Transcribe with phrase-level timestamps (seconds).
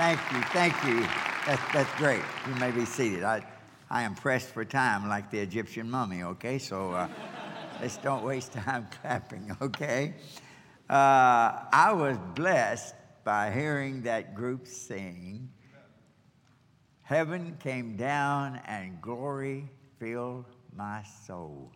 [0.00, 1.06] Thank you, thank you.
[1.44, 2.22] That's, that's great.
[2.48, 3.22] You may be seated.
[3.22, 3.44] I,
[3.90, 6.56] I am pressed for time like the Egyptian mummy, okay?
[6.56, 7.06] So uh,
[7.82, 10.14] let's don't waste time clapping, okay?
[10.88, 12.94] Uh, I was blessed
[13.24, 15.50] by hearing that group sing.
[17.02, 21.72] Heaven came down and glory filled my soul.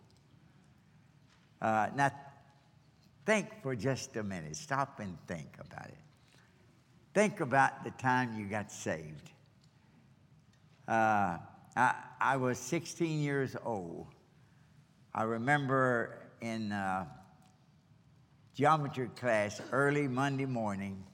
[1.61, 2.09] Uh, now,
[3.23, 4.55] think for just a minute.
[4.55, 6.04] Stop and think about it.
[7.15, 9.29] Think about the time you got saved.
[10.85, 11.37] Uh,
[11.77, 14.07] I, I, was 16 years old.
[15.13, 17.05] I remember in uh,
[18.53, 21.05] geometry class early Monday morning,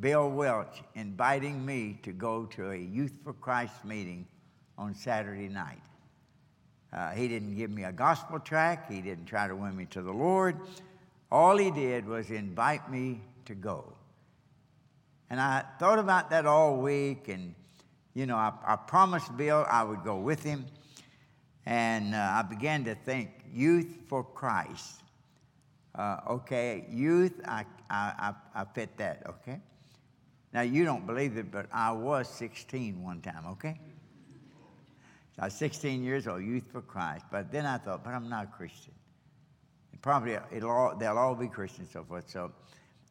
[0.00, 4.26] Bill Welch inviting me to go to a Youth for Christ meeting
[4.78, 5.82] on Saturday night.
[6.94, 10.00] Uh, he didn't give me a gospel track, he didn't try to win me to
[10.00, 10.56] the Lord.
[11.30, 13.95] All he did was invite me to go.
[15.30, 17.54] And I thought about that all week, and
[18.14, 20.66] you know, I, I promised Bill I would go with him.
[21.66, 25.02] And uh, I began to think, youth for Christ.
[25.94, 29.60] Uh, okay, youth, I, I, I, I fit that, okay?
[30.52, 33.80] Now, you don't believe it, but I was 16 one time, okay?
[35.34, 37.24] So I was 16 years old, youth for Christ.
[37.30, 38.94] But then I thought, but I'm not a Christian.
[39.92, 42.30] And probably it'll all, they'll all be Christians and so forth.
[42.30, 42.52] So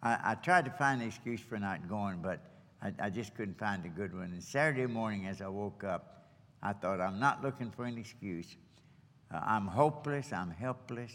[0.05, 2.39] I, I tried to find an excuse for not going, but
[2.81, 4.25] I, I, just couldn't find a good one.
[4.25, 6.27] And Saturday morning, as I woke up,
[6.61, 8.55] I thought, I'm not looking for an excuse.
[9.33, 10.31] Uh, I'm hopeless.
[10.31, 11.11] I'm helpless.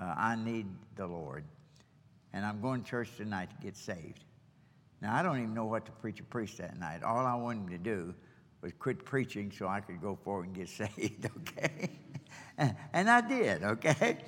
[0.00, 1.44] Uh, I need the Lord.
[2.32, 4.24] And I'm going to church tonight to get saved.
[5.00, 7.02] Now, I don't even know what the preacher preached that night.
[7.02, 8.14] All I wanted him to do
[8.60, 11.90] was quit preaching so I could go forward and get saved, okay?
[12.56, 14.18] and, and I did, okay?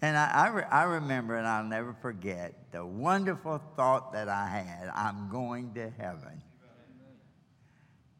[0.00, 4.46] And I, I, re- I, remember, and I'll never forget, the wonderful thought that I
[4.46, 6.40] had I'm going to heaven.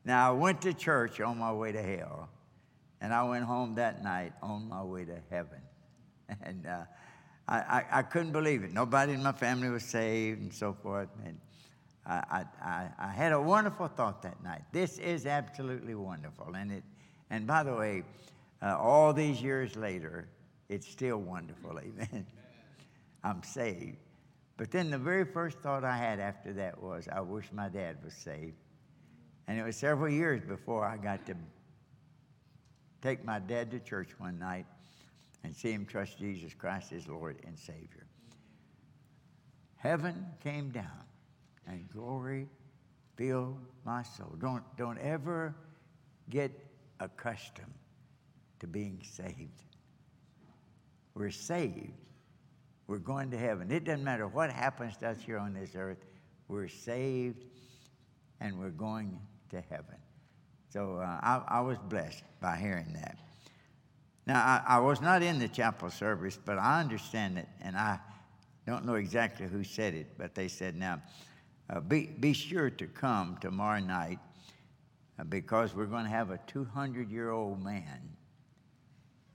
[0.04, 2.30] Now, I went to church on my way to hell,
[3.00, 5.60] and I went home that night on my way to heaven.
[6.42, 6.82] And uh,
[7.48, 8.74] I, I, I, couldn't believe it.
[8.74, 11.08] Nobody in my family was saved and so forth.
[11.24, 11.40] And
[12.04, 14.60] I, I, I had a wonderful thought that night.
[14.70, 16.54] This is absolutely wonderful.
[16.54, 16.82] And, it,
[17.30, 18.02] and by the way,
[18.60, 20.28] uh, all these years later,
[20.68, 21.78] it's still wonderful.
[21.78, 22.26] Amen.
[23.24, 23.98] I'm saved.
[24.56, 27.98] But then the very first thought I had after that was, I wish my dad
[28.04, 28.56] was saved.
[29.46, 31.34] And it was several years before I got to
[33.00, 34.66] take my dad to church one night
[35.44, 38.06] and see him trust Jesus Christ as Lord and Savior.
[39.76, 41.04] Heaven came down
[41.66, 42.48] and glory
[43.16, 44.34] filled my soul.
[44.38, 45.54] Don't, don't ever
[46.30, 46.50] get
[47.00, 47.74] accustomed
[48.60, 49.62] to being saved.
[51.18, 51.90] We're saved.
[52.86, 53.72] We're going to heaven.
[53.72, 55.98] It doesn't matter what happens to us here on this earth,
[56.46, 57.44] we're saved
[58.40, 59.18] and we're going
[59.50, 59.96] to heaven.
[60.70, 63.18] So uh, I, I, was blessed by hearing that.
[64.26, 67.98] Now, I, I, was not in the chapel service, but I understand it, and I
[68.66, 71.02] don't know exactly who said it, but they said, now,
[71.68, 74.18] uh, be, be sure to come tomorrow night
[75.18, 78.16] uh, because we're going to have a 200 year old man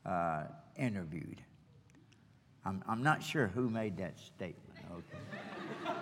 [0.06, 0.44] uh,
[0.78, 1.42] interviewed.
[2.66, 5.94] I'm, I'm not sure who made that statement, okay?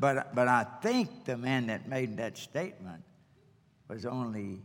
[0.00, 3.02] but, but I think the man that made that statement
[3.88, 4.62] was only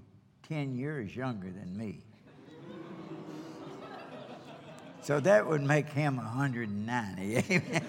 [0.48, 2.02] 10 years younger than me.
[5.04, 7.62] So that would make him 190.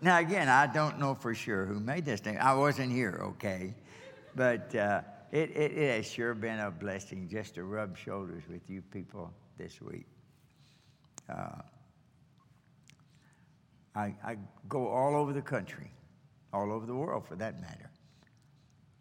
[0.00, 2.36] now, again, I don't know for sure who made this thing.
[2.38, 3.72] I wasn't here, okay?
[4.34, 8.68] But uh, it, it, it has sure been a blessing just to rub shoulders with
[8.68, 10.06] you people this week.
[11.28, 11.62] Uh,
[13.94, 14.36] I, I
[14.68, 15.90] go all over the country,
[16.52, 17.90] all over the world for that matter.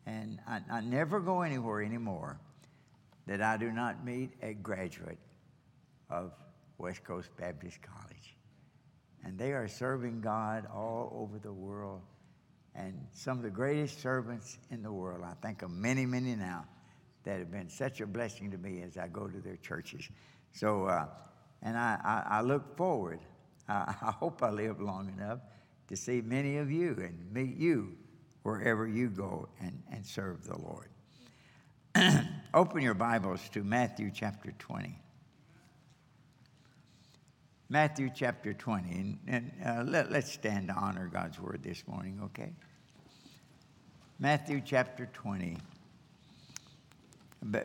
[0.06, 2.40] And I, I never go anywhere anymore
[3.28, 5.18] that I do not meet a graduate
[6.10, 6.32] of
[6.78, 8.36] West Coast Baptist College.
[9.24, 12.02] And they are serving God all over the world.
[12.76, 16.66] And some of the greatest servants in the world, I think of many, many now,
[17.24, 20.08] that have been such a blessing to me as I go to their churches.
[20.54, 21.08] So uh,
[21.66, 23.20] and I, I, I look forward,
[23.68, 25.40] I, I hope I live long enough
[25.88, 27.98] to see many of you and meet you
[28.44, 30.90] wherever you go and, and serve the Lord.
[32.54, 35.00] Open your Bibles to Matthew chapter 20.
[37.68, 38.90] Matthew chapter 20.
[38.92, 42.54] And, and uh, let, let's stand to honor God's word this morning, okay?
[44.20, 45.58] Matthew chapter 20,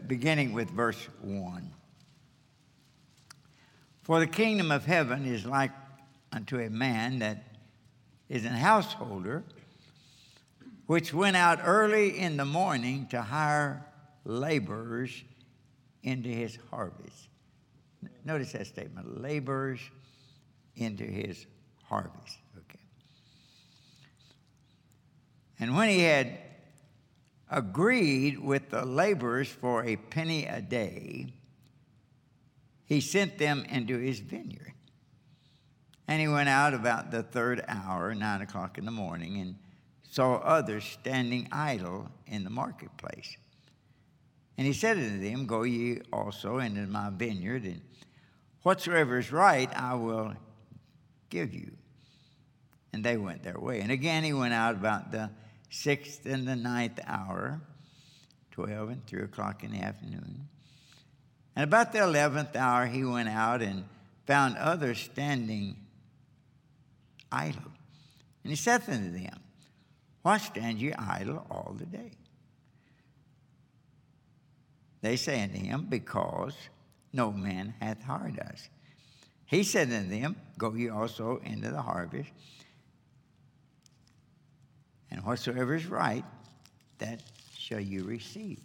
[0.06, 1.70] beginning with verse 1.
[4.02, 5.72] For the kingdom of heaven is like
[6.32, 7.44] unto a man that
[8.28, 9.44] is an householder
[10.86, 13.86] which went out early in the morning to hire
[14.24, 15.22] laborers
[16.02, 17.28] into his harvest.
[18.24, 19.80] Notice that statement laborers
[20.76, 21.46] into his
[21.84, 22.38] harvest.
[22.56, 22.80] Okay.
[25.58, 26.38] And when he had
[27.50, 31.34] agreed with the laborers for a penny a day,
[32.90, 34.72] he sent them into his vineyard.
[36.08, 39.54] And he went out about the third hour, nine o'clock in the morning, and
[40.02, 43.36] saw others standing idle in the marketplace.
[44.58, 47.80] And he said unto them, Go ye also into my vineyard, and
[48.64, 50.34] whatsoever is right I will
[51.30, 51.70] give you.
[52.92, 53.82] And they went their way.
[53.82, 55.30] And again he went out about the
[55.70, 57.60] sixth and the ninth hour,
[58.50, 60.48] twelve and three o'clock in the afternoon.
[61.56, 63.84] And about the eleventh hour he went out and
[64.26, 65.76] found others standing
[67.30, 67.72] idle.
[68.42, 69.40] And he saith unto them,
[70.22, 72.12] why stand ye idle all the day?
[75.00, 76.54] They say unto him, Because
[77.12, 78.68] no man hath hired us.
[79.46, 82.30] He said unto them, Go ye also into the harvest,
[85.10, 86.24] and whatsoever is right,
[86.98, 87.22] that
[87.56, 88.60] shall you receive.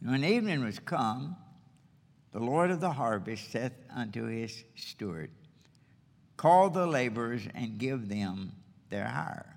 [0.00, 1.36] And when evening was come,
[2.32, 5.30] the Lord of the harvest saith unto his steward,
[6.36, 8.52] Call the laborers and give them
[8.90, 9.56] their hire,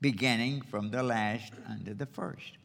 [0.00, 2.58] beginning from the last unto the first.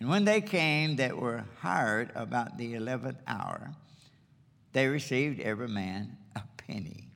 [0.00, 3.70] And when they came that were hired about the eleventh hour,
[4.72, 7.08] they received every man a penny.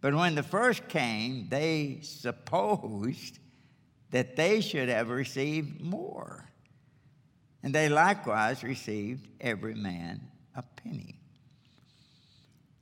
[0.00, 3.38] But when the first came, they supposed
[4.10, 6.44] that they should have received more.
[7.66, 10.20] And they likewise received every man
[10.54, 11.18] a penny.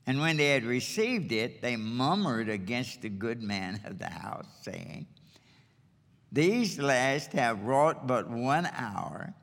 [0.05, 4.45] And when they had received it, they murmured against the good man of the house,
[4.61, 5.07] saying,
[6.31, 9.33] These last have wrought but one hour,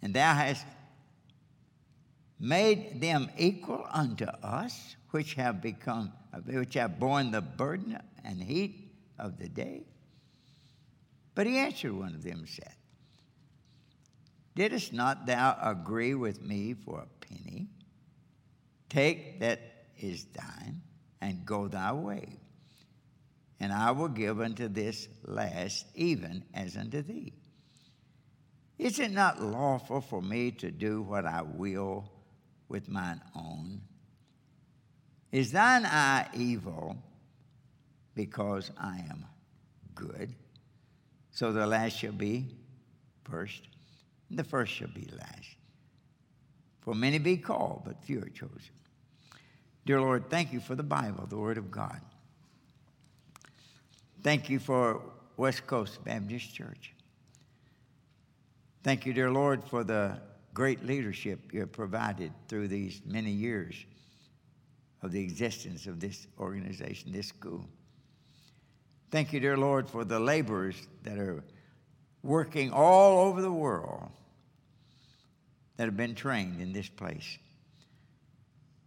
[0.00, 0.64] and thou hast
[2.40, 6.14] made them equal unto us, which have become,
[6.46, 9.82] which have borne the burden and heat of the day.
[11.34, 12.72] But he answered one of them said,
[14.54, 17.68] Didst not thou agree with me for a penny?
[18.88, 19.60] Take that
[19.98, 20.82] is thine,
[21.20, 22.40] and go thy way.
[23.60, 27.32] And I will give unto this last even as unto thee.
[28.78, 32.10] Is it not lawful for me to do what I will
[32.68, 33.80] with mine own?
[35.30, 36.96] Is thine eye evil
[38.14, 39.24] because I am
[39.94, 40.34] good?
[41.30, 42.56] So the last shall be
[43.24, 43.68] first,
[44.36, 45.56] the first shall be last.
[46.80, 48.72] For many be called, but few are chosen.
[49.84, 52.00] Dear Lord, thank you for the Bible, the Word of God.
[54.22, 55.02] Thank you for
[55.36, 56.94] West Coast Baptist Church.
[58.82, 60.20] Thank you, dear Lord, for the
[60.54, 63.74] great leadership you have provided through these many years
[65.02, 67.68] of the existence of this organization, this school.
[69.10, 71.44] Thank you, dear Lord, for the laborers that are
[72.22, 74.10] working all over the world
[75.76, 77.38] that have been trained in this place.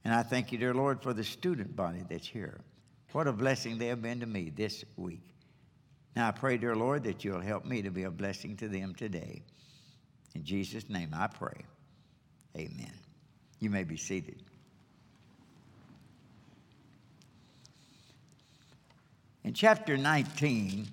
[0.04, 2.62] And I thank you, dear Lord, for the student body that's here.
[3.12, 5.24] What a blessing they have been to me this week.
[6.16, 8.94] Now I pray, dear Lord, that you'll help me to be a blessing to them
[8.94, 9.42] today.
[10.36, 11.66] In Jesus' name I pray.
[12.56, 12.94] Amen.
[13.60, 14.44] You may be seated.
[19.44, 20.88] In chapter 19,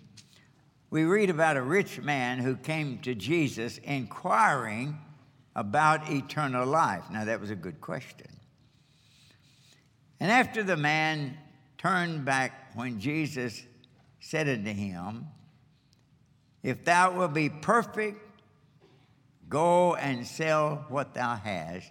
[0.90, 4.99] we read about a rich man who came to Jesus inquiring
[5.54, 7.04] about eternal life.
[7.11, 8.28] Now, that was a good question.
[10.21, 11.37] And after the man
[11.78, 13.62] turned back when Jesus
[14.21, 15.26] said unto him,
[16.62, 18.21] If thou wilt be perfect,
[19.49, 21.90] go and sell what thou hast,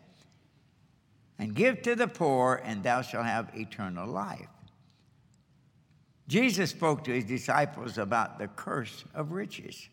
[1.37, 4.47] and give to the poor, and thou shalt have eternal life.
[6.27, 9.89] Jesus spoke to his disciples about the curse of riches.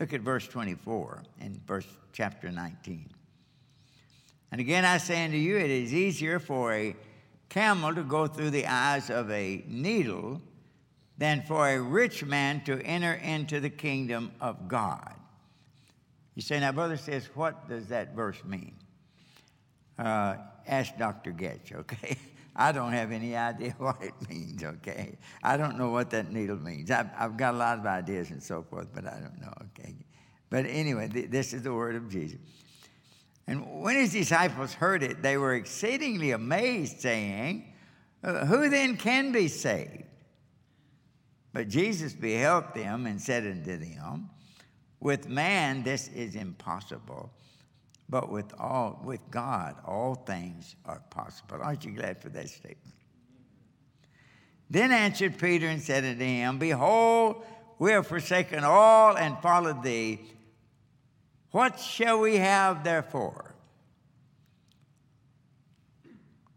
[0.00, 3.06] Look at verse 24 in verse chapter 19.
[4.50, 6.96] And again I say unto you, it is easier for a
[7.50, 10.40] camel to go through the eyes of a needle
[11.18, 15.14] than for a rich man to enter into the kingdom of God.
[16.34, 18.74] You say, now, Brother Sisk, what does that verse mean?
[19.98, 20.36] Uh,
[20.70, 21.32] ask Dr.
[21.32, 22.16] Goetsch, okay?
[22.56, 25.18] I don't have any idea what it means, okay?
[25.42, 26.90] I don't know what that needle means.
[26.90, 29.94] I've, I've got a lot of ideas and so forth, but I don't know, okay?
[30.48, 32.38] But anyway, th- this is the word of Jesus.
[33.46, 37.72] And when his disciples heard it, they were exceedingly amazed, saying,
[38.22, 40.04] uh, Who then can be saved?
[41.52, 44.30] But Jesus beheld them and said unto them,
[45.00, 47.32] With man this is impossible,
[48.10, 51.58] but with all with God all things are possible.
[51.62, 52.94] Aren't you glad for that statement?
[54.68, 57.42] Then answered Peter and said unto him, Behold,
[57.78, 60.20] we have forsaken all and followed thee.
[61.50, 63.54] What shall we have therefore?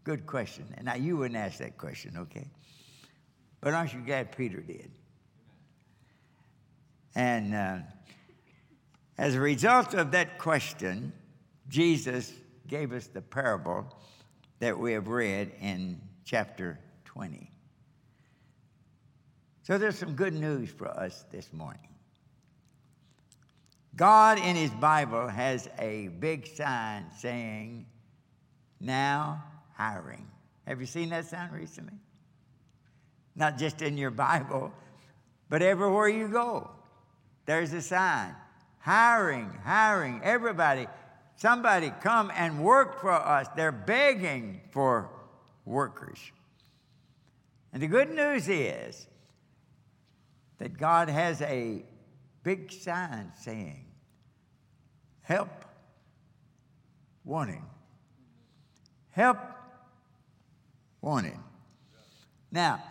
[0.04, 0.66] Good question.
[0.76, 2.46] And now, you wouldn't ask that question, okay?
[3.60, 4.90] But aren't you glad Peter did?
[7.14, 7.78] And uh,
[9.16, 11.12] as a result of that question,
[11.68, 12.32] Jesus
[12.66, 13.86] gave us the parable
[14.58, 17.50] that we have read in chapter 20.
[19.62, 21.88] So there's some good news for us this morning.
[23.96, 27.86] God in His Bible has a big sign saying,
[28.80, 29.42] now
[29.74, 30.26] hiring.
[30.66, 31.98] Have you seen that sign recently?
[33.36, 34.72] Not just in your Bible,
[35.48, 36.70] but everywhere you go.
[37.46, 38.34] There's a sign.
[38.80, 40.86] Hiring, hiring, everybody.
[41.36, 43.48] Somebody come and work for us.
[43.56, 45.10] They're begging for
[45.64, 46.18] workers.
[47.72, 49.06] And the good news is
[50.58, 51.84] that God has a
[52.42, 53.84] big sign saying,
[55.22, 55.64] Help
[57.24, 57.64] wanting.
[59.10, 59.38] Help
[61.00, 61.42] wanting.
[62.52, 62.82] Now,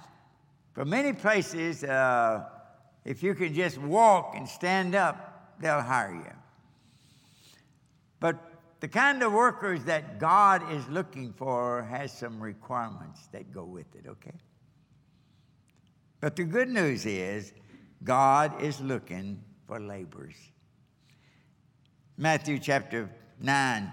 [0.73, 2.43] for many places, uh,
[3.05, 6.42] if you can just walk and stand up, they'll hire you.
[8.83, 13.85] The kind of workers that God is looking for has some requirements that go with
[13.95, 14.35] it, okay?
[16.19, 17.53] But the good news is
[18.03, 20.35] God is looking for laborers.
[22.17, 23.09] Matthew chapter
[23.39, 23.89] 9.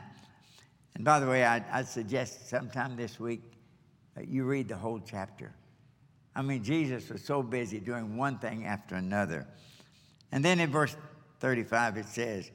[0.96, 3.42] And by the way, I, I suggest sometime this week
[4.16, 5.54] that you read the whole chapter.
[6.34, 9.46] I mean, Jesus was so busy doing one thing after another.
[10.32, 10.96] And then in verse
[11.38, 12.50] 35, it says,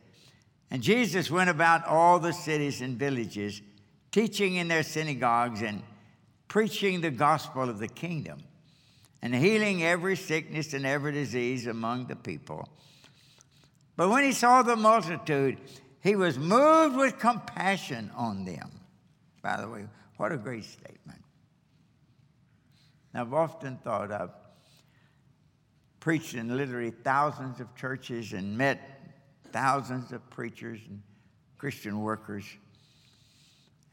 [0.72, 3.62] And Jesus went about all the cities and villages,
[4.12, 5.84] teaching in their synagogues and
[6.48, 8.44] preaching the gospel of the kingdom,
[9.22, 12.68] and healing every sickness and every disease among the people.
[13.96, 15.60] But when he saw the multitude,
[16.02, 18.72] he was moved with compassion on them.
[19.42, 19.86] By the way,
[20.18, 21.22] what a great statement.
[23.14, 24.30] Now, I've often thought I've
[26.00, 28.95] preached in literally thousands of churches and met
[29.56, 31.02] thousands of preachers and
[31.58, 32.44] Christian workers.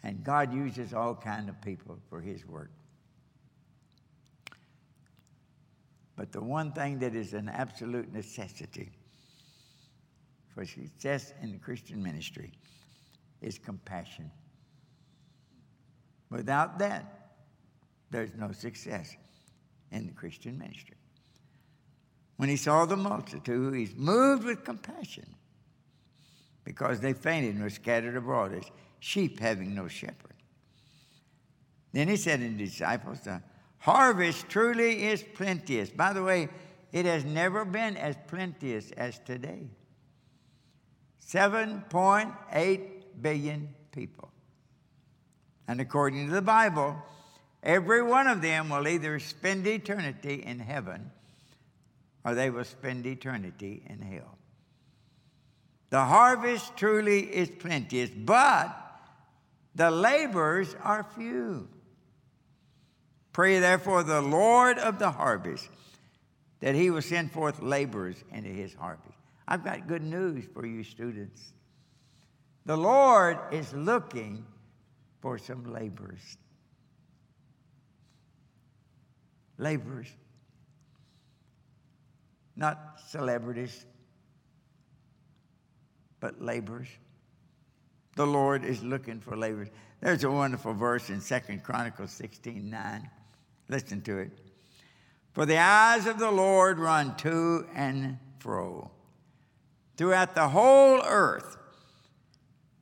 [0.02, 2.72] And God uses all kind of people for his work.
[6.16, 8.90] But the one thing that is an absolute necessity
[10.52, 12.50] for success in the Christian ministry
[13.40, 14.32] is compassion.
[16.28, 17.36] Without that,
[18.10, 19.14] there's no success
[19.92, 20.96] in the Christian ministry.
[22.36, 25.36] When he saw the multitude, he's moved with compassion
[26.64, 28.64] because they fainted and were scattered abroad as
[29.00, 30.34] sheep having no shepherd.
[31.92, 33.42] Then he said to the disciples, The
[33.78, 35.90] harvest truly is plenteous.
[35.90, 36.48] By the way,
[36.92, 39.68] it has never been as plenteous as today
[41.26, 42.80] 7.8
[43.20, 44.30] billion people.
[45.68, 46.96] And according to the Bible,
[47.62, 51.12] Every one of them will either spend eternity in heaven
[52.24, 54.38] or they will spend eternity in hell.
[55.92, 58.74] The harvest truly is plenteous, but
[59.74, 61.68] the laborers are few.
[63.34, 65.68] Pray therefore the Lord of the harvest
[66.60, 69.18] that he will send forth laborers into his harvest.
[69.46, 71.52] I've got good news for you students.
[72.64, 74.46] The Lord is looking
[75.20, 76.38] for some laborers.
[79.58, 80.08] laborers,
[82.56, 83.84] not celebrities,
[86.22, 86.88] but laborers.
[88.14, 89.68] The Lord is looking for laborers.
[90.00, 93.10] There's a wonderful verse in Second Chronicles 16 9.
[93.68, 94.30] Listen to it.
[95.32, 98.90] For the eyes of the Lord run to and fro
[99.96, 101.58] throughout the whole earth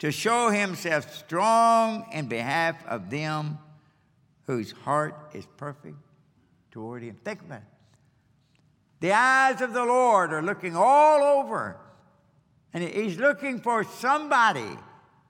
[0.00, 3.58] to show himself strong in behalf of them
[4.46, 5.96] whose heart is perfect
[6.70, 7.16] toward him.
[7.24, 7.64] Think about it.
[9.00, 11.78] The eyes of the Lord are looking all over,
[12.72, 14.76] and He's looking for somebody,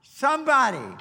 [0.01, 0.95] somebody.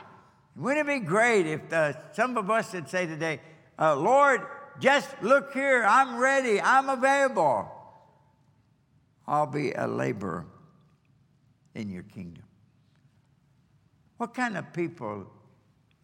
[0.56, 3.40] Wouldn't it be great if the, some of us would say today,
[3.78, 4.42] uh, Lord,
[4.78, 7.70] just look here, I'm ready, I'm available.
[9.26, 10.46] I'll be a laborer
[11.74, 12.44] in your kingdom.
[14.16, 15.30] What kind of people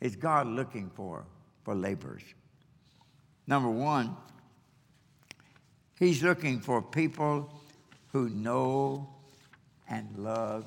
[0.01, 1.27] is God looking for
[1.65, 2.23] for laborers?
[3.47, 4.17] Number one,
[5.99, 7.51] He's looking for people
[8.13, 9.16] who know
[9.89, 10.67] and love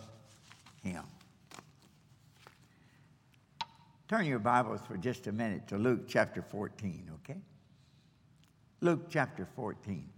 [0.84, 1.04] Him.
[4.08, 7.40] Turn your Bibles for just a minute to Luke chapter 14, okay?
[8.82, 10.10] Luke chapter 14.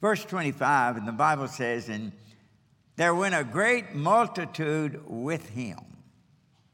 [0.00, 2.12] Verse 25, and the Bible says, And
[2.96, 5.78] there went a great multitude with him.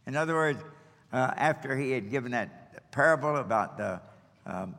[0.06, 0.62] In other words,
[1.12, 4.00] uh, after he had given that parable about the,
[4.46, 4.74] um,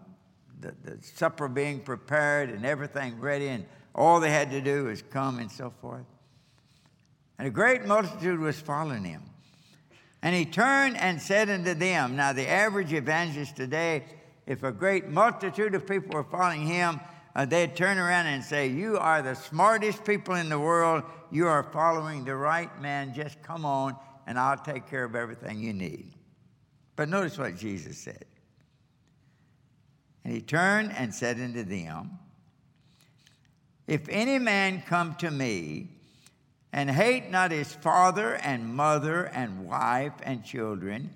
[0.62, 5.02] the, the supper being prepared and everything ready, and all they had to do was
[5.02, 6.06] come and so forth.
[7.40, 9.24] And a great multitude was following him.
[10.22, 14.04] And he turned and said unto them, Now, the average evangelist today,
[14.46, 17.00] if a great multitude of people were following him,
[17.36, 21.04] uh, they'd turn around and say, You are the smartest people in the world.
[21.32, 23.14] You are following the right man.
[23.14, 23.96] Just come on,
[24.28, 26.14] and I'll take care of everything you need.
[26.96, 28.26] But notice what Jesus said.
[30.24, 32.20] And he turned and said unto them,
[33.88, 35.90] If any man come to me
[36.74, 41.12] and hate not his father and mother and wife and children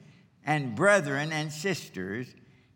[0.45, 2.27] and brethren and sisters,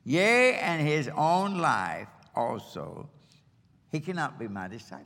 [0.03, 3.09] yea, and his own life also,
[3.91, 5.05] he cannot be my disciple.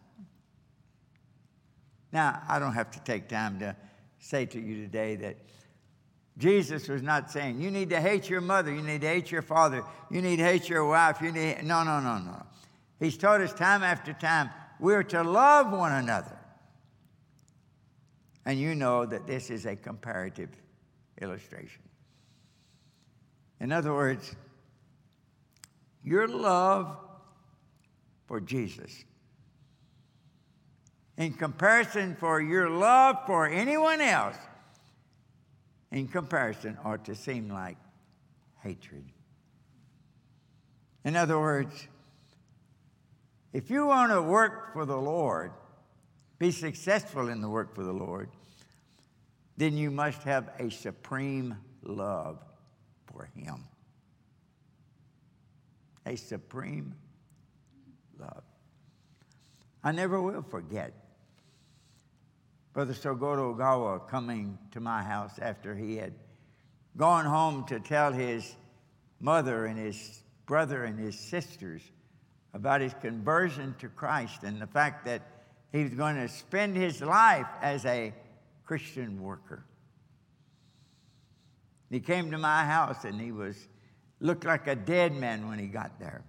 [2.12, 3.76] Now, I don't have to take time to
[4.20, 5.38] say to you today that
[6.38, 9.42] Jesus was not saying, you need to hate your mother, you need to hate your
[9.42, 11.64] father, you need to hate your wife, you need.
[11.64, 12.46] No, no, no, no.
[13.00, 16.38] He's taught us time after time we're to love one another.
[18.46, 20.50] And you know that this is a comparative
[21.22, 21.84] illustration.
[23.60, 24.36] In other words,
[26.04, 26.96] your love
[28.28, 29.04] for Jesus
[31.18, 34.38] in comparison for your love for anyone else
[35.92, 37.78] in comparison ought to seem like
[38.62, 39.04] hatred.
[41.04, 41.88] In other words,
[43.54, 45.52] if you want to work for the Lord,
[46.40, 48.30] be successful in the work for the Lord,
[49.58, 52.40] then you must have a supreme love
[53.08, 53.64] for Him.
[56.06, 56.94] A supreme
[58.20, 58.44] love.
[59.84, 60.94] I never will forget
[62.74, 66.14] Brother Sogoto Ogawa coming to my house after he had
[66.96, 68.56] gone home to tell his
[69.20, 71.82] mother and his brother and his sisters
[72.58, 75.22] about his conversion to Christ and the fact that
[75.72, 78.12] he was going to spend his life as a
[78.66, 79.64] Christian worker.
[81.92, 83.68] He came to my house and he was
[84.20, 86.24] looked like a dead man when he got there.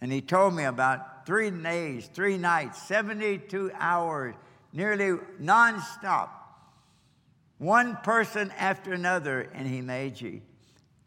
[0.00, 4.36] And he told me about three days, three nights, 72 hours,
[4.72, 6.28] nearly nonstop,
[7.58, 10.42] one person after another in Himeji,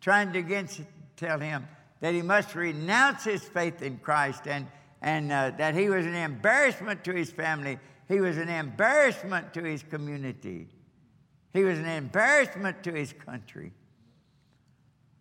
[0.01, 0.81] trying to against,
[1.15, 1.65] tell him
[1.99, 4.67] that he must renounce his faith in Christ and,
[5.01, 7.79] and uh, that he was an embarrassment to his family.
[8.07, 10.67] He was an embarrassment to his community.
[11.53, 13.73] He was an embarrassment to his country.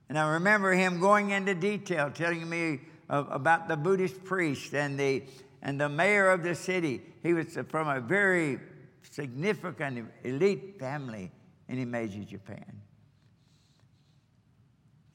[0.08, 5.24] And I remember him going into detail, telling me about the Buddhist priest and the,
[5.62, 7.02] and the mayor of the city.
[7.22, 8.60] He was from a very
[9.10, 11.32] significant elite family
[11.68, 12.82] in Himeji, Japan.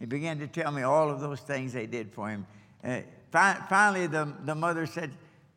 [0.02, 2.48] He began to tell me all of those things they did for him.
[2.84, 5.12] Uh, fi- finally, the, the mother said,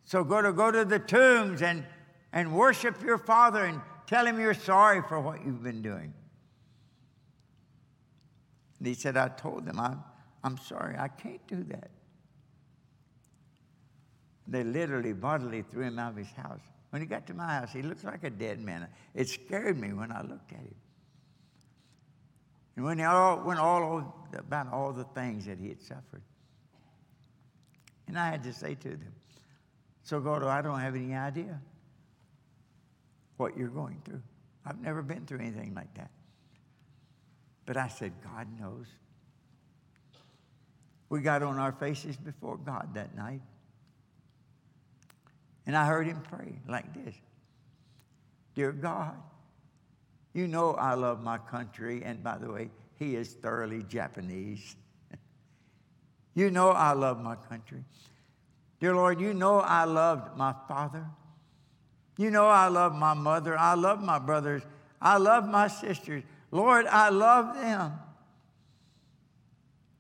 [0.04, 1.83] So go to, go to the tombs and,
[2.30, 6.12] and worship your father and tell him you're sorry for what you've been doing.
[8.78, 10.04] And he said, I told them, I'm,
[10.44, 11.90] I'm sorry, I can't do that.
[14.46, 16.61] They literally bodily threw him out of his house.
[16.90, 18.88] When he got to my house, he looked like a dead man.
[19.14, 20.74] It scared me when I looked at him.
[22.77, 26.23] And when he all, went all about all the things that he had suffered.
[28.09, 29.15] And I had to say to them,
[30.03, 31.61] So, Gordo, I don't have any idea
[33.37, 34.23] what you're going through.
[34.67, 36.11] I've never been through anything like that.
[37.67, 38.87] But I said, God knows.
[41.09, 43.41] We got on our faces before God that night.
[45.67, 47.15] And I heard him pray like this
[48.55, 49.15] Dear God,
[50.35, 52.03] you know I love my country.
[52.05, 54.77] And by the way, he is thoroughly Japanese.
[56.35, 57.85] you know I love my country.
[58.81, 61.07] Dear Lord, you know I loved my father.
[62.18, 63.59] You know I love my mother.
[63.59, 64.62] I love my brothers.
[65.01, 66.23] I love my sisters.
[66.51, 67.92] Lord, I love them.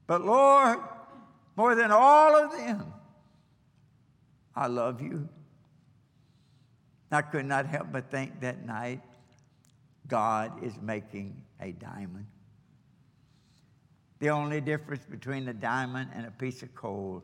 [0.06, 0.78] But Lord,
[1.56, 2.92] more than all of them,
[4.54, 5.28] I love you.
[7.10, 9.00] I could not help but think that night,
[10.06, 12.26] God is making a diamond.
[14.18, 17.22] The only difference between a diamond and a piece of coal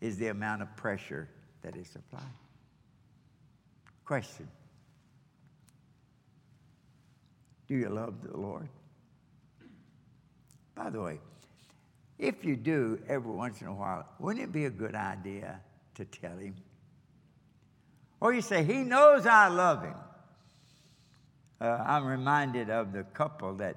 [0.00, 1.28] is the amount of pressure
[1.62, 2.22] that is applied.
[4.04, 4.48] Question
[7.68, 8.68] Do you love the Lord?
[10.74, 11.20] By the way,
[12.18, 15.60] if you do every once in a while, wouldn't it be a good idea
[15.94, 16.54] to tell him?
[18.20, 19.94] Or you say, He knows I love him.
[21.60, 23.76] Uh, I'm reminded of the couple that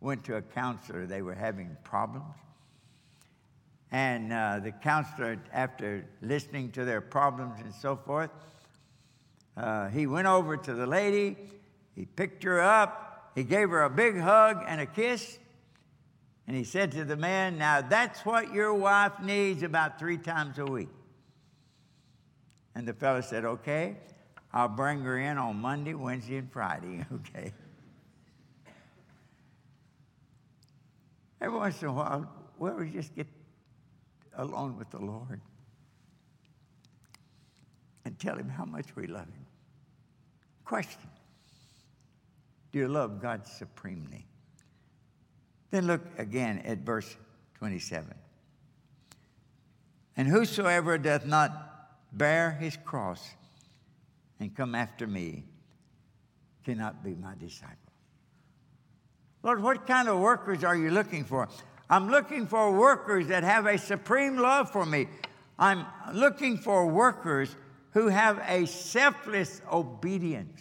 [0.00, 1.06] went to a counselor.
[1.06, 2.34] They were having problems.
[3.90, 8.30] And uh, the counselor, after listening to their problems and so forth,
[9.58, 11.36] uh, he went over to the lady,
[11.94, 15.38] he picked her up, he gave her a big hug and a kiss,
[16.46, 20.58] and he said to the man, Now that's what your wife needs about three times
[20.58, 20.88] a week.
[22.74, 23.96] And the fellow said, Okay,
[24.52, 27.04] I'll bring her in on Monday, Wednesday, and Friday.
[27.14, 27.52] Okay.
[31.40, 33.26] Every once in a while, well, we just get
[34.36, 35.40] alone with the Lord
[38.04, 39.46] and tell Him how much we love Him.
[40.64, 41.10] Question
[42.70, 44.24] Do you love God supremely?
[45.72, 47.16] Then look again at verse
[47.54, 48.14] 27.
[50.16, 53.30] And whosoever doth not bear his cross
[54.42, 55.44] and come after me
[56.64, 57.76] cannot be my disciple.
[59.44, 61.48] Lord, what kind of workers are you looking for?
[61.88, 65.06] I'm looking for workers that have a supreme love for me.
[65.60, 67.54] I'm looking for workers
[67.92, 70.60] who have a selfless obedience.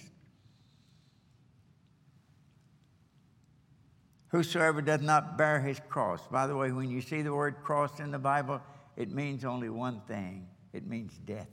[4.28, 6.22] Whosoever does not bear his cross.
[6.28, 8.62] By the way, when you see the word cross in the Bible,
[8.96, 11.50] it means only one thing it means death.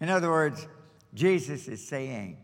[0.00, 0.66] In other words,
[1.14, 2.38] Jesus is saying,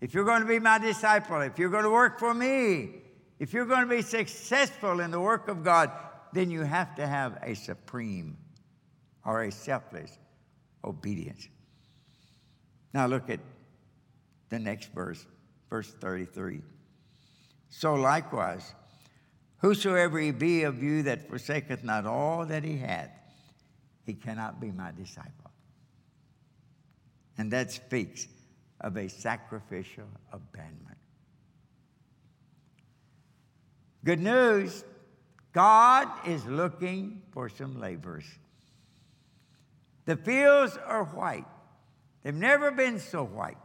[0.00, 2.90] if you're going to be my disciple, if you're going to work for me,
[3.38, 5.90] if you're going to be successful in the work of God,
[6.32, 8.36] then you have to have a supreme
[9.24, 10.18] or a selfless
[10.84, 11.48] obedience.
[12.94, 13.40] Now look at
[14.48, 15.24] the next verse,
[15.68, 16.60] verse 33.
[17.68, 18.74] So likewise,
[19.58, 23.10] whosoever he be of you that forsaketh not all that he hath,
[24.04, 25.39] he cannot be my disciple.
[27.40, 28.28] And that speaks
[28.82, 30.98] of a sacrificial abandonment.
[34.04, 34.84] Good news
[35.54, 38.26] God is looking for some laborers.
[40.04, 41.46] The fields are white,
[42.22, 43.56] they've never been so white.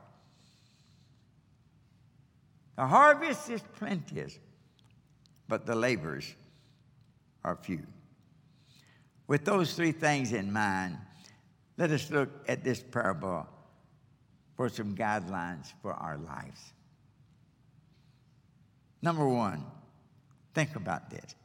[2.77, 4.39] The harvest is plenteous,
[5.49, 6.33] but the laborers
[7.43, 7.85] are few.
[9.27, 10.97] With those three things in mind,
[11.77, 13.47] let us look at this parable
[14.55, 16.73] for some guidelines for our lives.
[19.01, 19.63] Number one,
[20.53, 21.35] think about this.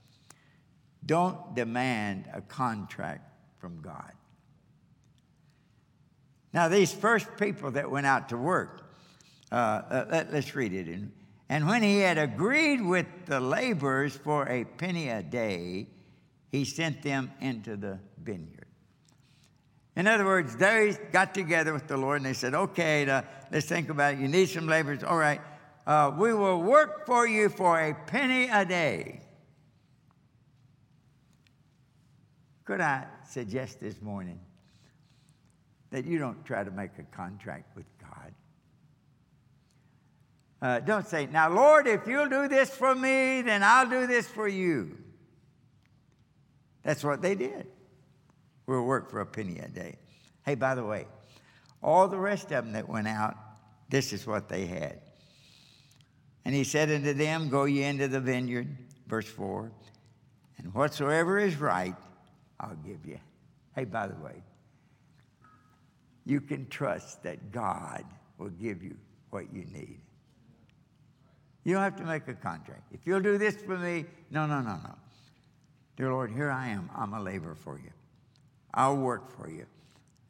[1.05, 4.13] Don't demand a contract from God.
[6.53, 8.91] Now, these first people that went out to work,
[9.53, 11.01] uh, uh let, us read it.
[11.49, 15.89] And when he had agreed with the laborers for a penny a day,
[16.51, 18.70] he sent them into the vineyard.
[20.01, 23.05] In other words, they got together with the Lord and they said, okay,
[23.53, 24.21] let's think about it.
[24.21, 25.05] You need some laborers.
[25.05, 25.43] All right,
[25.87, 29.21] uh, we will work for you for a penny a day.
[32.65, 34.41] Could I suggest this morning
[35.91, 38.33] that you don't try to make a contract with God?
[40.63, 44.27] Uh, don't say, now, Lord, if you'll do this for me, then I'll do this
[44.27, 44.97] for you.
[46.85, 47.67] That's what they did.
[48.71, 49.97] We'll work for a penny a day.
[50.47, 51.09] Hey, by the way,
[51.83, 53.37] all the rest of them that went out,
[53.89, 55.01] this is what they had.
[56.45, 58.69] And he said unto them, Go ye into the vineyard,
[59.09, 59.73] verse 4,
[60.59, 61.97] and whatsoever is right,
[62.61, 63.19] I'll give you.
[63.75, 64.41] Hey, by the way,
[66.25, 68.05] you can trust that God
[68.39, 68.97] will give you
[69.31, 69.99] what you need.
[71.65, 72.85] You don't have to make a contract.
[72.93, 74.95] If you'll do this for me, no, no, no, no.
[75.97, 76.89] Dear Lord, here I am.
[76.95, 77.91] I'm a laborer for you.
[78.75, 79.67] I'll work for you.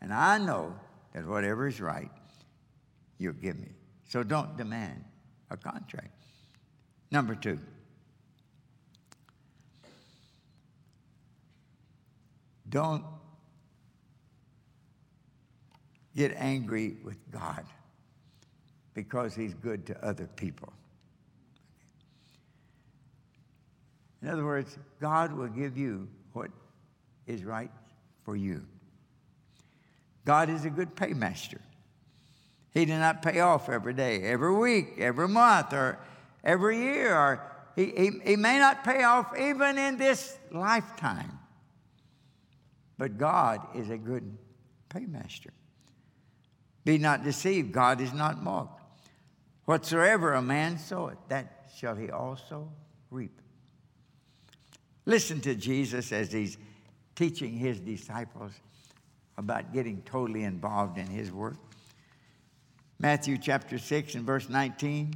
[0.01, 0.75] And I know
[1.15, 2.11] that whatever is right,
[3.19, 3.69] you'll give me.
[4.09, 5.05] So don't demand
[5.51, 6.15] a contract.
[7.11, 7.59] Number two,
[12.69, 13.05] don't
[16.17, 17.65] get angry with God
[18.95, 20.73] because He's good to other people.
[24.23, 26.51] In other words, God will give you what
[27.27, 27.71] is right
[28.31, 28.65] for you.
[30.25, 31.59] God is a good paymaster.
[32.73, 35.99] He did not pay off every day, every week, every month, or
[36.45, 37.43] every year, or
[37.75, 41.41] he, he, he may not pay off even in this lifetime.
[42.99, 44.39] But God is a good
[44.91, 45.51] paymaster.
[46.85, 48.81] Be not deceived, God is not mocked.
[49.65, 52.71] Whatsoever a man soweth, that shall he also
[53.11, 53.41] reap.
[55.05, 56.57] Listen to Jesus as he's
[57.21, 58.51] teaching his disciples
[59.37, 61.59] about getting totally involved in his work.
[62.99, 65.13] Matthew chapter 6 and verse 19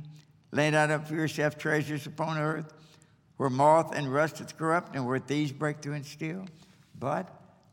[0.53, 2.75] Lay not up for yourself treasures upon earth,
[3.39, 6.45] where moth and rust doth corrupt, and where thieves break through and steal,
[6.99, 7.27] but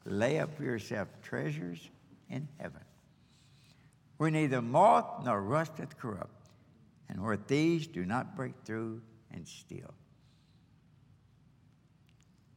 [0.06, 1.90] lay up for yourself treasures
[2.30, 2.82] in heaven,
[4.16, 6.48] where neither moth nor rust doth corrupt,
[7.10, 9.02] and where thieves do not break through
[9.34, 9.94] and steal.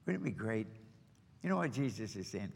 [0.07, 0.69] Wouldn't it be great?
[1.45, 2.51] You know what Jesus is saying?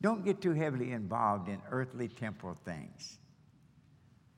[0.00, 3.18] Don't get too heavily involved in earthly temporal things,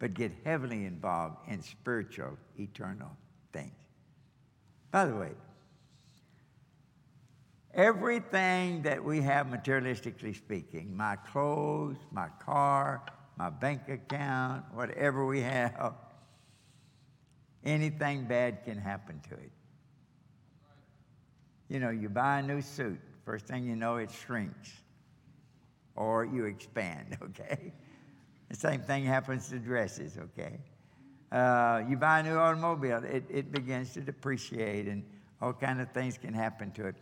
[0.01, 3.11] but get heavily involved in spiritual, eternal
[3.53, 3.77] things.
[4.90, 5.31] By the way,
[7.75, 13.03] everything that we have materialistically speaking my clothes, my car,
[13.38, 15.94] my bank account, whatever we have
[17.64, 19.53] anything bad can happen to it.
[21.68, 24.71] You know, you buy a new suit, first thing you know, it shrinks
[25.97, 27.73] or you expand, okay?
[28.49, 30.61] The same thing happens to dresses, okay?
[31.33, 35.05] Uh, you buy a new automobile, it, it begins to depreciate and
[35.43, 36.95] all kind of things can happen to it.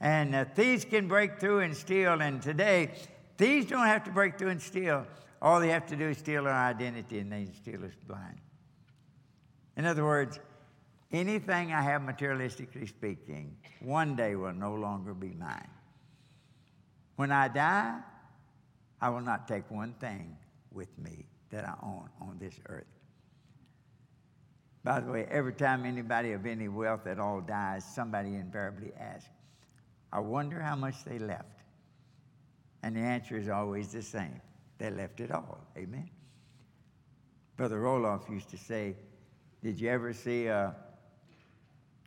[0.00, 2.90] And uh, thieves can break through and steal, and today,
[3.38, 5.06] thieves don't have to break through and steal.
[5.40, 8.38] All they have to do is steal our identity, and they steal us blind.
[9.76, 10.38] In other words,
[11.12, 15.68] anything I have materialistically speaking, one day will no longer be mine.
[17.16, 17.98] When I die,
[19.00, 20.36] I will not take one thing
[20.72, 22.86] with me that I own on this earth.
[24.84, 29.28] By the way, every time anybody of any wealth at all dies, somebody invariably asks,
[30.12, 31.62] I wonder how much they left.
[32.82, 34.40] And the answer is always the same
[34.78, 35.60] they left it all.
[35.76, 36.10] Amen.
[37.56, 38.96] Brother Roloff used to say,
[39.62, 40.74] did you ever see a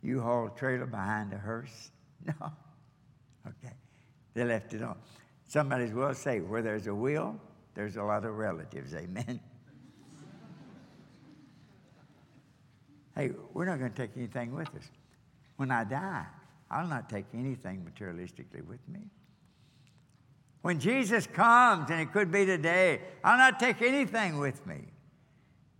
[0.02, 1.90] U-Haul trailer behind a hearse?
[2.26, 2.50] No.
[3.46, 3.72] Okay.
[4.34, 4.96] They left it on.
[5.46, 7.40] Somebody's well say, where there's a will,
[7.74, 8.94] there's a lot of relatives.
[8.94, 9.38] Amen.
[13.14, 14.90] hey, we're not going to take anything with us.
[15.56, 16.26] When I die,
[16.68, 19.02] I'll not take anything materialistically with me.
[20.62, 24.80] When Jesus comes, and it could be today, I'll not take anything with me.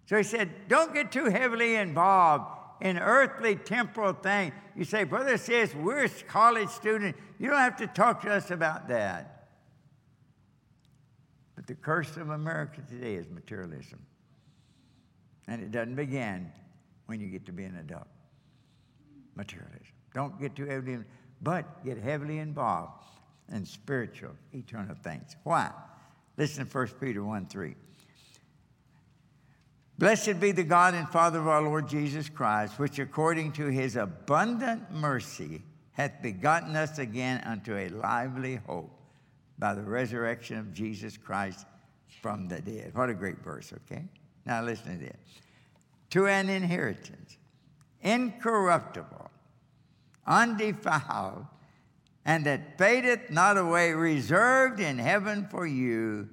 [0.09, 2.45] So he said, don't get too heavily involved
[2.81, 4.53] in earthly, temporal thing.
[4.75, 7.19] You say, Brother Sisk, we're college students.
[7.39, 9.49] You don't have to talk to us about that.
[11.55, 14.05] But the curse of America today is materialism.
[15.49, 16.53] And it doesn't begin
[17.07, 18.09] when you get to be an adult.
[19.35, 19.93] Materialism.
[20.15, 20.99] Don't get too heavily,
[21.43, 23.05] but get heavily involved
[23.53, 25.37] in spiritual, eternal things.
[25.45, 25.71] Why?
[26.37, 27.75] Listen to 1 Peter 1 3.
[29.99, 33.97] Blessed be the God and Father of our Lord Jesus Christ, which according to his
[33.97, 38.91] abundant mercy hath begotten us again unto a lively hope
[39.59, 41.65] by the resurrection of Jesus Christ
[42.21, 42.91] from the dead.
[42.95, 44.05] What a great verse, okay?
[44.45, 45.17] Now listen to this.
[46.11, 47.39] To an inheritance,
[48.03, 49.31] incorruptible,
[50.27, 51.47] undefiled,
[52.27, 56.29] and that fadeth not away, reserved in heaven for you,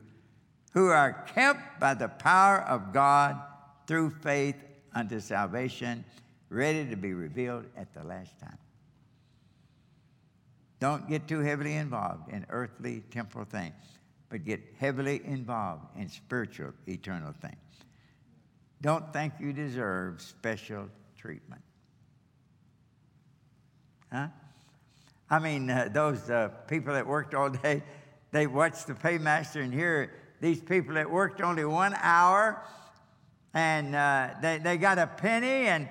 [0.73, 3.39] who are kept by the power of God
[3.87, 4.55] through faith
[4.93, 6.03] unto salvation,
[6.49, 8.57] ready to be revealed at the last time.
[10.79, 13.73] Don't get too heavily involved in earthly, temporal things,
[14.29, 17.55] but get heavily involved in spiritual, eternal things.
[18.81, 21.61] Don't think you deserve special treatment.
[24.11, 24.27] Huh?
[25.29, 27.81] I mean, uh, those uh, people that worked all day,
[28.31, 32.61] they watched the paymaster and hear these people that worked only one hour
[33.53, 35.87] and uh, they, they got a penny and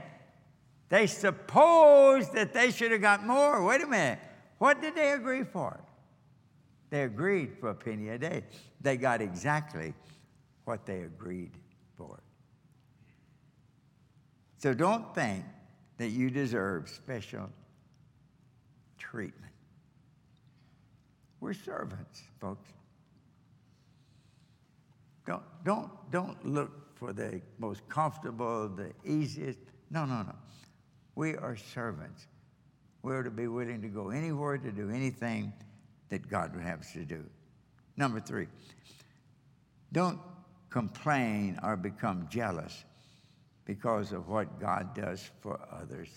[0.89, 3.65] they supposed that they should have got more.
[3.65, 4.19] Wait a minute.
[4.59, 5.81] What did they agree for?
[6.91, 8.43] They agreed for a penny a day.
[8.81, 9.95] They got exactly
[10.65, 11.53] what they agreed
[11.97, 12.21] for.
[14.59, 15.45] So don't think
[15.97, 17.49] that you deserve special
[18.99, 19.53] treatment.
[21.41, 22.69] We're servants, folks.
[25.27, 29.59] Don't, don't, don't look for the most comfortable, the easiest.
[29.91, 30.35] No, no, no.
[31.17, 32.29] We are servants.
[33.03, 35.53] We're to be willing to go anywhere to do anything
[36.11, 37.25] that God would have us to do.
[37.97, 38.47] Number three,
[39.91, 40.21] don't
[40.71, 42.85] complain or become jealous
[43.65, 46.09] because of what God does for others.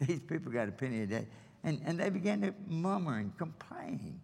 [0.00, 1.26] These people got a penny a day.
[1.62, 4.20] And, and they began to murmur and complain.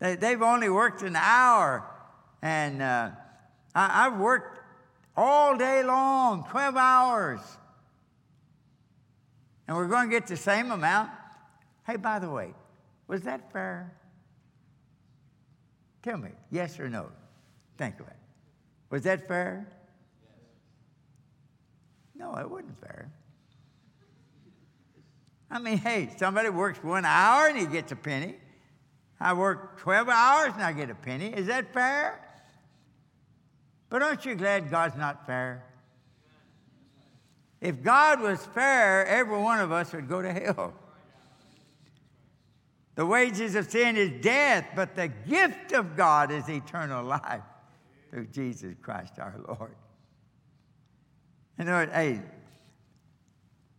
[0.00, 1.88] They, they've only worked an hour.
[2.44, 3.08] And uh,
[3.74, 4.60] I, I've worked
[5.16, 7.40] all day long, 12 hours.
[9.66, 11.10] And we're going to get the same amount.
[11.86, 12.52] Hey, by the way,
[13.08, 13.94] was that fair?
[16.02, 17.06] Tell me, yes or no?
[17.78, 18.16] Think of it.
[18.90, 19.66] Was that fair?
[22.14, 23.10] No, it wasn't fair.
[25.50, 28.34] I mean, hey, somebody works one hour and he gets a penny.
[29.18, 31.28] I work 12 hours and I get a penny.
[31.28, 32.20] Is that fair?
[33.94, 35.62] But aren't you glad God's not fair?
[37.60, 40.74] If God was fair, every one of us would go to hell.
[42.96, 47.44] The wages of sin is death, but the gift of God is eternal life
[48.10, 49.76] through Jesus Christ our Lord.
[51.56, 52.20] And Lord, hey,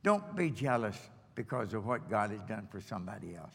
[0.02, 0.98] don't be jealous
[1.36, 3.52] because of what God has done for somebody else.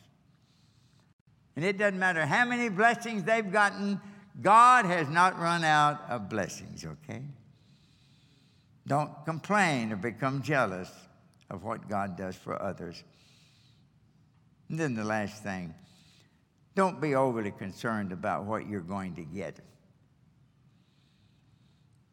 [1.57, 3.99] And it doesn't matter how many blessings they've gotten,
[4.41, 7.23] God has not run out of blessings, okay?
[8.87, 10.91] Don't complain or become jealous
[11.51, 13.03] of what God does for others.
[14.69, 15.75] And then the last thing
[16.75, 19.59] don't be overly concerned about what you're going to get,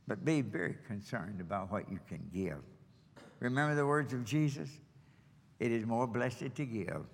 [0.07, 2.57] but be very concerned about what you can give.
[3.39, 4.69] Remember the words of Jesus?
[5.59, 7.05] It is more blessed to give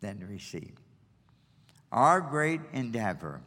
[0.00, 0.72] than to receive.
[1.92, 3.42] Our great endeavor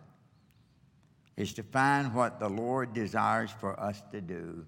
[1.38, 4.66] is to find what the Lord desires for us to do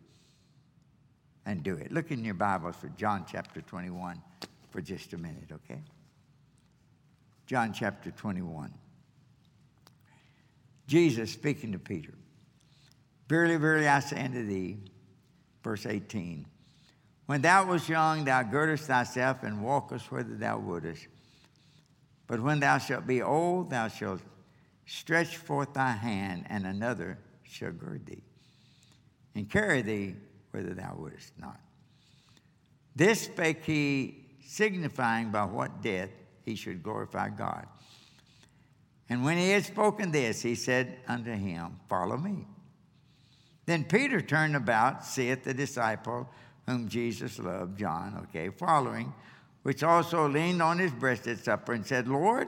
[1.45, 1.91] and do it.
[1.91, 4.21] Look in your Bibles for John chapter 21
[4.69, 5.81] for just a minute, okay?
[7.45, 8.73] John chapter 21.
[10.87, 12.13] Jesus speaking to Peter.
[13.29, 14.77] Verily, verily, I say unto thee,
[15.63, 16.45] verse 18,
[17.25, 21.07] when thou wast young, thou girdest thyself and walkest whither thou wouldest.
[22.25, 24.21] But when thou shalt be old, thou shalt
[24.87, 28.23] stretch forth thy hand, and another shall gird thee,
[29.35, 30.15] and carry thee
[30.51, 31.59] whither thou wouldest not.
[32.95, 36.09] This spake he, signifying by what death
[36.45, 37.67] he should glorify God.
[39.09, 42.47] And when he had spoken this, he said unto him, Follow me.
[43.65, 46.29] Then Peter turned about, seeth the disciple
[46.65, 49.13] whom Jesus loved, John, okay, following,
[49.63, 52.47] which also leaned on his breast at supper and said, Lord,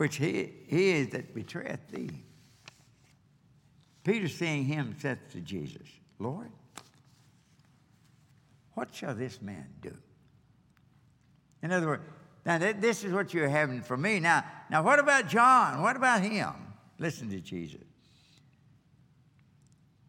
[0.00, 2.22] which he, he is that betrayeth thee.
[4.02, 5.86] Peter, seeing him, said to Jesus,
[6.18, 6.50] Lord,
[8.72, 9.94] what shall this man do?
[11.62, 12.02] In other words,
[12.46, 14.20] now this is what you're having for me.
[14.20, 15.82] Now, now what about John?
[15.82, 16.54] What about him?
[16.98, 17.84] Listen to Jesus.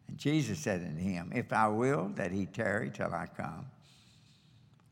[0.08, 3.66] And Jesus said unto him, If I will that he tarry till I come,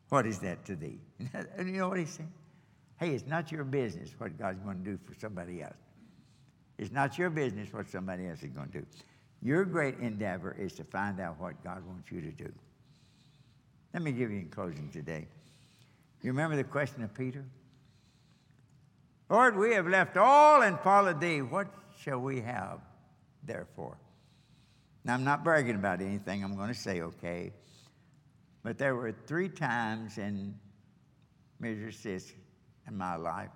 [0.09, 0.99] what is that to thee?
[1.57, 2.27] And you know what he said?
[2.99, 5.77] Hey, it's not your business what God's going to do for somebody else.
[6.77, 8.85] It's not your business what somebody else is going to do.
[9.41, 12.51] Your great endeavor is to find out what God wants you to do.
[13.93, 15.27] Let me give you in closing today.
[16.21, 17.45] You remember the question of Peter?
[19.29, 21.41] Lord, we have left all and followed thee.
[21.41, 21.67] What
[22.01, 22.79] shall we have,
[23.45, 23.95] therefore?
[25.05, 27.53] Now, I'm not bragging about anything I'm going to say, okay?
[28.61, 30.55] But there were three times in
[31.61, 31.95] Mrs.
[31.95, 32.33] Sisk
[32.89, 33.49] in my life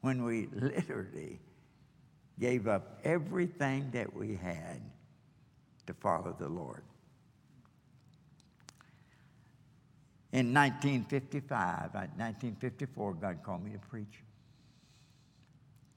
[0.00, 1.38] when we literally
[2.38, 4.80] gave up everything that we had
[5.86, 6.82] to follow the Lord.
[10.32, 14.22] In 1955, 1954, uh, God called me to preach.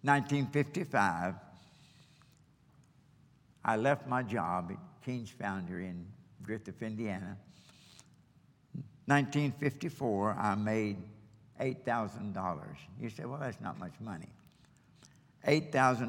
[0.04, 1.36] 1955,
[3.64, 6.06] I left my job at King's Foundry in
[6.42, 7.38] Griffith, Indiana.
[9.06, 10.98] 1954, I made
[11.62, 12.60] $8,000.
[13.00, 14.30] You say, well, that's not much money.
[15.48, 16.02] $8,000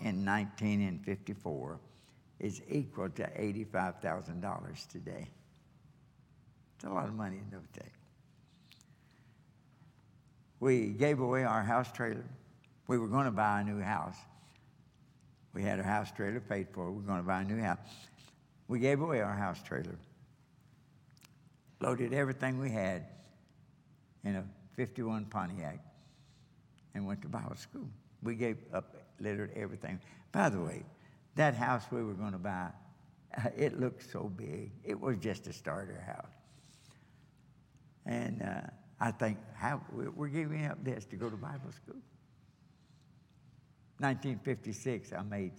[0.00, 1.78] in 1954
[2.40, 5.28] is equal to $85,000 today.
[6.76, 7.92] It's a lot of money in those days.
[10.60, 12.24] We gave away our house trailer.
[12.86, 14.16] We were going to buy a new house.
[15.52, 16.90] We had a house trailer paid for.
[16.90, 17.78] We were going to buy a new house.
[18.66, 19.96] We gave away our house trailer,
[21.80, 23.06] loaded everything we had
[24.24, 24.44] in a
[24.76, 25.78] 51 Pontiac,
[26.94, 27.88] and went to Bible school.
[28.22, 30.00] We gave up literally everything.
[30.32, 30.84] By the way,
[31.34, 32.70] that house we were going to buy,
[33.56, 34.72] it looked so big.
[34.84, 36.32] It was just a starter house.
[38.06, 38.70] And uh,
[39.00, 42.00] I think, how, we're giving up this to go to Bible school.
[43.98, 45.52] 1956, I made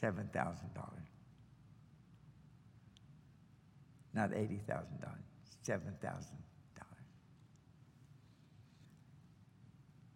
[0.00, 0.32] $7,000.
[4.14, 4.58] Not $80,000,
[5.66, 6.22] $7,000.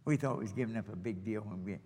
[0.07, 1.79] We thought we was giving up a big deal when we,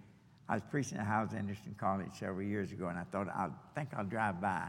[0.48, 3.88] I was preaching at Hyles Anderson College several years ago, and I thought, I think
[3.96, 4.68] I'll drive by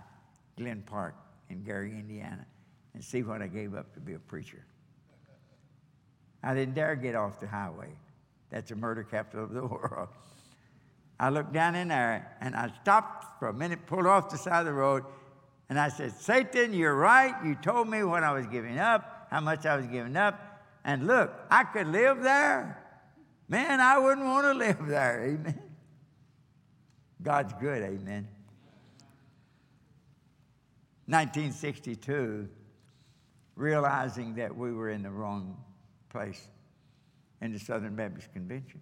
[0.58, 1.16] Glen Park
[1.50, 2.46] in Gary, Indiana,
[2.94, 4.64] and see what I gave up to be a preacher.
[6.42, 7.90] I didn't dare get off the highway.
[8.50, 10.08] That's the murder capital of the world.
[11.20, 14.62] I looked down in there and I stopped for a minute, pulled off the side
[14.62, 15.04] of the road,
[15.70, 17.36] and I said, Satan, you're right.
[17.46, 20.64] You told me what I was giving up, how much I was giving up.
[20.84, 22.81] And look, I could live there.
[23.52, 25.24] Man, I wouldn't want to live there.
[25.26, 25.60] Amen.
[27.22, 27.84] God's good.
[27.84, 28.26] Amen.
[31.08, 32.48] 1962,
[33.58, 35.62] realizing that we were in the wrong
[36.08, 36.48] place
[37.42, 38.80] in the Southern Baptist Convention.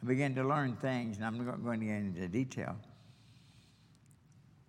[0.00, 2.76] I began to learn things, and I'm not going to get into detail.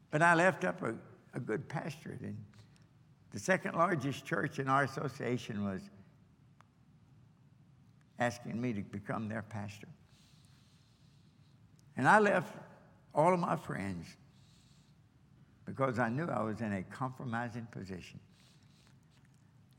[0.10, 0.96] But I left up a,
[1.36, 2.36] a good pastorate, and
[3.30, 5.82] the second largest church in our association was
[8.22, 9.90] asking me to become their pastor.
[11.98, 12.56] And I left
[13.16, 14.06] all of my friends
[15.66, 18.20] because I knew I was in a compromising position.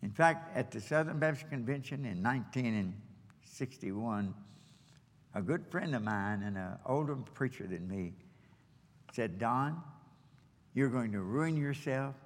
[0.03, 4.35] In fact, at the Southern Baptist Convention in 1961,
[5.35, 8.13] a good friend of mine and an older preacher than me
[9.13, 9.81] said, Don,
[10.75, 12.17] you're going to ruin yourself.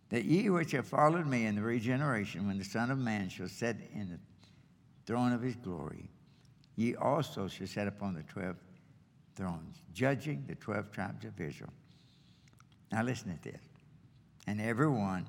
[0.10, 3.48] that ye which have followed me in the regeneration, when the Son of Man shall
[3.48, 4.20] sit in the
[5.06, 6.10] throne of his glory,
[6.76, 8.56] ye also shall sit upon the twelve
[9.36, 11.74] thrones, judging the twelve tribes of Israel.
[12.92, 13.62] Now listen to this.
[14.46, 15.26] And every one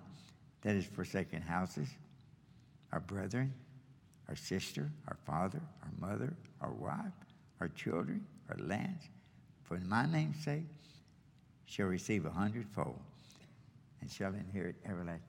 [0.62, 1.88] that has forsaken houses,
[2.92, 3.54] our brethren,
[4.28, 7.12] our sister, our father, our mother, our wife,
[7.60, 9.08] our children, our lands,
[9.64, 10.66] for my name's sake,
[11.66, 12.98] shall receive a hundredfold
[14.00, 15.22] and shall inherit everlasting.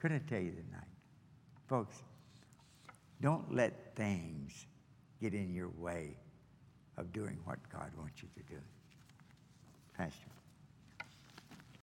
[0.00, 0.84] Could I tell you tonight?
[1.68, 2.02] Folks,
[3.20, 4.66] don't let things
[5.20, 6.16] get in your way
[6.96, 8.60] of doing what God wants you to do.
[9.96, 10.37] Pastor.